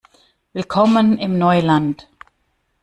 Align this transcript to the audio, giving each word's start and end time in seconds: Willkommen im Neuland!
Willkommen 0.53 1.19
im 1.19 1.37
Neuland! 1.37 2.07